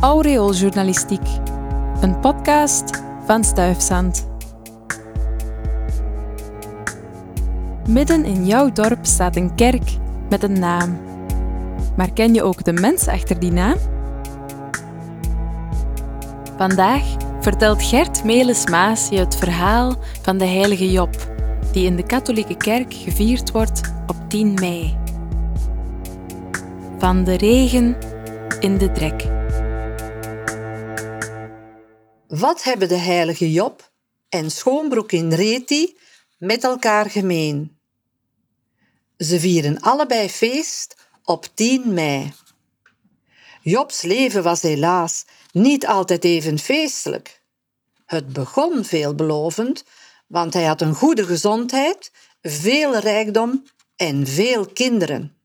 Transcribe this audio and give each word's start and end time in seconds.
Aureooljournalistiek, 0.00 1.26
een 2.00 2.20
podcast 2.20 3.02
van 3.26 3.44
Stuifzand. 3.44 4.28
Midden 7.88 8.24
in 8.24 8.46
jouw 8.46 8.72
dorp 8.72 9.06
staat 9.06 9.36
een 9.36 9.54
kerk 9.54 9.90
met 10.28 10.42
een 10.42 10.58
naam. 10.58 10.98
Maar 11.96 12.12
ken 12.12 12.34
je 12.34 12.42
ook 12.42 12.64
de 12.64 12.72
mens 12.72 13.08
achter 13.08 13.40
die 13.40 13.52
naam? 13.52 13.76
Vandaag 16.56 17.02
vertelt 17.40 17.82
Gert 17.82 18.24
Melis-Maas 18.24 19.08
je 19.08 19.18
het 19.18 19.36
verhaal 19.36 19.94
van 20.22 20.38
de 20.38 20.46
heilige 20.46 20.90
Job, 20.90 21.16
die 21.72 21.86
in 21.86 21.96
de 21.96 22.06
katholieke 22.06 22.56
kerk 22.56 22.94
gevierd 22.94 23.50
wordt 23.50 23.80
op 24.06 24.16
10 24.28 24.54
mei. 24.54 24.96
Van 26.98 27.24
de 27.24 27.36
regen 27.36 27.96
in 28.60 28.78
de 28.78 28.92
drek. 28.92 29.35
Wat 32.38 32.62
hebben 32.62 32.88
de 32.88 32.96
heilige 32.96 33.52
Job 33.52 33.90
en 34.28 34.50
Schoonbroek 34.50 35.12
in 35.12 35.32
Reti 35.32 35.96
met 36.38 36.64
elkaar 36.64 37.10
gemeen? 37.10 37.78
Ze 39.18 39.40
vieren 39.40 39.80
allebei 39.80 40.28
feest 40.28 40.96
op 41.24 41.48
10 41.54 41.94
mei. 41.94 42.32
Jobs 43.62 44.02
leven 44.02 44.42
was 44.42 44.62
helaas 44.62 45.24
niet 45.52 45.86
altijd 45.86 46.24
even 46.24 46.58
feestelijk. 46.58 47.42
Het 48.06 48.32
begon 48.32 48.84
veelbelovend, 48.84 49.84
want 50.26 50.54
hij 50.54 50.64
had 50.64 50.80
een 50.80 50.94
goede 50.94 51.24
gezondheid, 51.24 52.12
veel 52.42 52.98
rijkdom 52.98 53.64
en 53.96 54.26
veel 54.26 54.66
kinderen. 54.66 55.36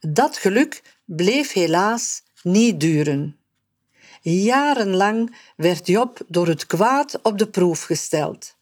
Dat 0.00 0.36
geluk 0.36 0.82
bleef 1.04 1.52
helaas 1.52 2.22
niet 2.42 2.80
duren. 2.80 3.38
Jarenlang 4.32 5.36
werd 5.56 5.86
Job 5.86 6.20
door 6.28 6.46
het 6.46 6.66
kwaad 6.66 7.18
op 7.22 7.38
de 7.38 7.48
proef 7.48 7.82
gesteld. 7.82 8.56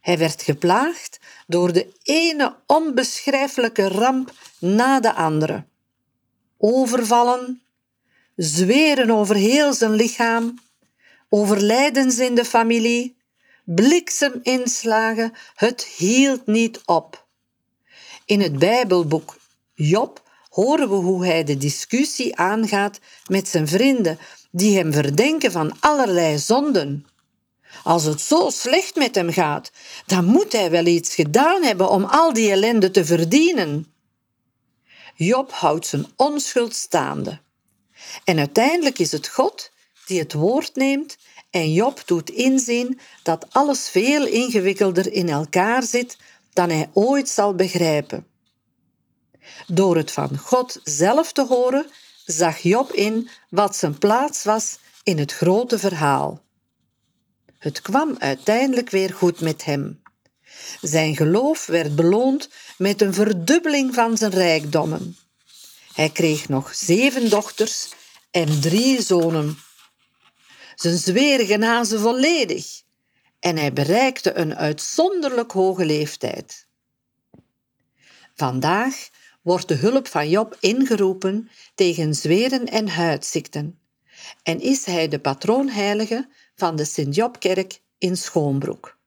Hij 0.00 0.18
werd 0.18 0.42
geplaagd 0.42 1.20
door 1.46 1.72
de 1.72 1.92
ene 2.02 2.56
onbeschrijfelijke 2.66 3.88
ramp 3.88 4.32
na 4.58 5.00
de 5.00 5.14
andere. 5.14 5.64
Overvallen, 6.58 7.62
zweren 8.36 9.10
over 9.10 9.34
heel 9.34 9.72
zijn 9.72 9.94
lichaam, 9.94 10.58
overlijdens 11.28 12.18
in 12.18 12.34
de 12.34 12.44
familie, 12.44 13.16
blikseminslagen, 13.64 15.32
het 15.54 15.84
hield 15.84 16.46
niet 16.46 16.80
op. 16.84 17.26
In 18.24 18.40
het 18.40 18.58
Bijbelboek 18.58 19.36
Job 19.74 20.22
horen 20.48 20.88
we 20.88 20.94
hoe 20.94 21.26
hij 21.26 21.44
de 21.44 21.56
discussie 21.56 22.36
aangaat 22.36 22.98
met 23.26 23.48
zijn 23.48 23.68
vrienden, 23.68 24.18
die 24.56 24.76
hem 24.76 24.92
verdenken 24.92 25.52
van 25.52 25.76
allerlei 25.80 26.38
zonden. 26.38 27.06
Als 27.82 28.04
het 28.04 28.20
zo 28.20 28.50
slecht 28.50 28.94
met 28.94 29.14
hem 29.14 29.32
gaat, 29.32 29.70
dan 30.06 30.24
moet 30.24 30.52
hij 30.52 30.70
wel 30.70 30.86
iets 30.86 31.14
gedaan 31.14 31.62
hebben 31.62 31.90
om 31.90 32.04
al 32.04 32.32
die 32.32 32.50
ellende 32.50 32.90
te 32.90 33.04
verdienen. 33.04 33.86
Job 35.14 35.52
houdt 35.52 35.86
zijn 35.86 36.06
onschuld 36.16 36.74
staande. 36.74 37.40
En 38.24 38.38
uiteindelijk 38.38 38.98
is 38.98 39.12
het 39.12 39.28
God 39.28 39.70
die 40.06 40.18
het 40.18 40.32
woord 40.32 40.74
neemt 40.74 41.16
en 41.50 41.72
Job 41.72 42.02
doet 42.06 42.30
inzien 42.30 43.00
dat 43.22 43.46
alles 43.50 43.88
veel 43.88 44.26
ingewikkelder 44.26 45.12
in 45.12 45.28
elkaar 45.28 45.82
zit 45.82 46.16
dan 46.52 46.70
hij 46.70 46.90
ooit 46.92 47.28
zal 47.28 47.54
begrijpen. 47.54 48.26
Door 49.66 49.96
het 49.96 50.10
van 50.10 50.38
God 50.38 50.80
zelf 50.84 51.32
te 51.32 51.46
horen, 51.46 51.86
zag 52.24 52.58
Job 52.58 52.92
in 52.92 53.28
wat 53.48 53.76
zijn 53.76 53.98
plaats 53.98 54.44
was 54.44 54.78
in 55.02 55.18
het 55.18 55.32
grote 55.32 55.78
verhaal. 55.78 56.42
Het 57.58 57.80
kwam 57.82 58.16
uiteindelijk 58.18 58.90
weer 58.90 59.12
goed 59.12 59.40
met 59.40 59.64
hem. 59.64 60.02
Zijn 60.80 61.16
geloof 61.16 61.66
werd 61.66 61.96
beloond 61.96 62.48
met 62.78 63.00
een 63.00 63.14
verdubbeling 63.14 63.94
van 63.94 64.16
zijn 64.16 64.30
rijkdommen. 64.30 65.16
Hij 65.94 66.10
kreeg 66.10 66.48
nog 66.48 66.74
zeven 66.74 67.30
dochters 67.30 67.88
en 68.30 68.60
drie 68.60 69.02
zonen. 69.02 69.58
Zijn 70.74 70.98
zweren 70.98 71.58
nazen 71.58 72.00
volledig 72.00 72.82
en 73.40 73.56
hij 73.56 73.72
bereikte 73.72 74.34
een 74.34 74.56
uitzonderlijk 74.56 75.52
hoge 75.52 75.84
leeftijd. 75.84 76.66
Vandaag 78.34 79.08
wordt 79.44 79.68
de 79.68 79.74
hulp 79.74 80.08
van 80.08 80.28
Job 80.28 80.56
ingeroepen 80.60 81.50
tegen 81.74 82.14
zweren 82.14 82.66
en 82.66 82.88
huidziekten 82.88 83.78
en 84.42 84.60
is 84.60 84.84
hij 84.84 85.08
de 85.08 85.18
patroonheilige 85.18 86.28
van 86.54 86.76
de 86.76 86.84
Sint-Jobkerk 86.84 87.80
in 87.98 88.16
Schoonbroek. 88.16 88.98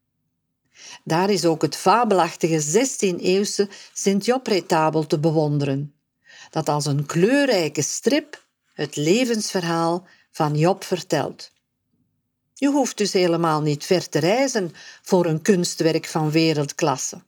Daar 1.03 1.29
is 1.29 1.45
ook 1.45 1.61
het 1.61 1.75
fabelachtige 1.75 2.61
16e-eeuwse 2.61 3.69
Sint-Job-retabel 3.93 5.07
te 5.07 5.19
bewonderen, 5.19 5.93
dat 6.49 6.69
als 6.69 6.85
een 6.85 7.05
kleurrijke 7.05 7.81
strip 7.81 8.45
het 8.73 8.95
levensverhaal 8.95 10.07
van 10.31 10.55
Job 10.55 10.83
vertelt. 10.83 11.51
Je 12.53 12.67
hoeft 12.67 12.97
dus 12.97 13.13
helemaal 13.13 13.61
niet 13.61 13.85
ver 13.85 14.09
te 14.09 14.19
reizen 14.19 14.71
voor 15.01 15.25
een 15.25 15.41
kunstwerk 15.41 16.05
van 16.05 16.31
wereldklasse. 16.31 17.21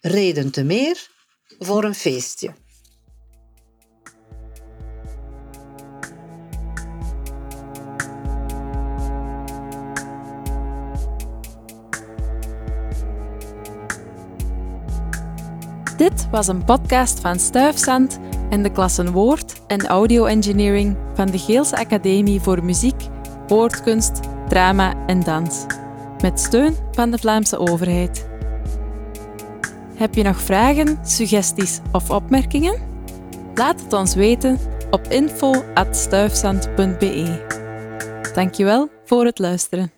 Reden 0.00 0.50
te 0.50 0.64
meer 0.64 1.10
voor 1.58 1.84
een 1.84 1.94
feestje. 1.94 2.52
Dit 15.96 16.30
was 16.30 16.48
een 16.48 16.64
podcast 16.64 17.20
van 17.20 17.38
Stuifzand 17.38 18.18
en 18.50 18.62
de 18.62 18.72
klassen 18.72 19.12
Woord 19.12 19.62
en 19.66 19.86
Audio 19.86 20.24
Engineering 20.24 20.96
van 21.14 21.26
de 21.26 21.38
Geelse 21.38 21.76
Academie 21.76 22.40
voor 22.40 22.64
Muziek, 22.64 23.02
Woordkunst, 23.46 24.20
Drama 24.48 25.06
en 25.06 25.20
Dans, 25.20 25.66
met 26.22 26.40
steun 26.40 26.76
van 26.90 27.10
de 27.10 27.18
Vlaamse 27.18 27.58
overheid. 27.58 28.27
Heb 29.98 30.14
je 30.14 30.22
nog 30.22 30.40
vragen, 30.40 30.98
suggesties 31.02 31.80
of 31.92 32.10
opmerkingen? 32.10 32.78
Laat 33.54 33.80
het 33.80 33.92
ons 33.92 34.14
weten 34.14 34.58
op 34.90 35.06
info.stuifzand.be. 35.06 37.46
Dankjewel 38.34 38.88
voor 39.04 39.24
het 39.24 39.38
luisteren. 39.38 39.97